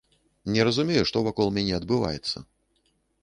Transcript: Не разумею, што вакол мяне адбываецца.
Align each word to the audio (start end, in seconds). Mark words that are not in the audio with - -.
Не 0.53 0.63
разумею, 0.67 1.03
што 1.09 1.21
вакол 1.27 1.47
мяне 1.57 1.73
адбываецца. 1.81 2.37